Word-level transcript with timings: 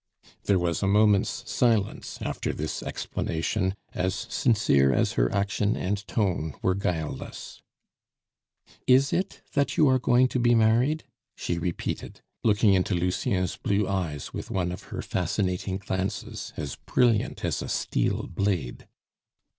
There 0.45 0.57
was 0.57 0.81
a 0.81 0.87
moment's 0.87 1.43
silence 1.45 2.17
after 2.23 2.53
this 2.53 2.81
explanation 2.81 3.75
as 3.93 4.15
sincere 4.15 4.91
as 4.91 5.11
her 5.11 5.31
action 5.31 5.75
and 5.77 5.97
tone 6.07 6.55
were 6.63 6.73
guileless. 6.73 7.61
"Is 8.87 9.13
it 9.13 9.43
that 9.53 9.77
you 9.77 9.87
are 9.87 9.99
going 9.99 10.27
to 10.29 10.39
be 10.39 10.55
married?" 10.55 11.03
she 11.35 11.59
repeated, 11.59 12.21
looking 12.43 12.73
into 12.73 12.95
Lucien's 12.95 13.57
blue 13.57 13.87
eyes 13.87 14.33
with 14.33 14.49
one 14.49 14.71
of 14.71 14.85
her 14.85 15.03
fascinating 15.03 15.77
glances, 15.77 16.51
as 16.57 16.77
brilliant 16.77 17.45
as 17.45 17.61
a 17.61 17.69
steel 17.69 18.25
blade. 18.25 18.87